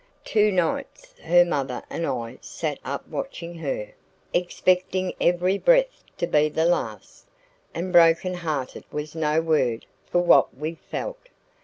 Two 0.25 0.51
nights 0.51 1.13
her 1.19 1.45
mother 1.45 1.83
and 1.87 2.07
I 2.07 2.39
sat 2.41 2.79
up 2.83 3.07
watching 3.07 3.53
her, 3.59 3.93
expecting 4.33 5.13
every 5.21 5.59
breath 5.59 6.03
to 6.17 6.25
be 6.25 6.49
the 6.49 6.65
last, 6.65 7.27
and 7.75 7.93
broken 7.93 8.33
hearted 8.33 8.83
was 8.91 9.13
no 9.13 9.41
word 9.41 9.85
for 10.09 10.21
what 10.21 10.57
we 10.57 10.73
felt. 10.73 11.29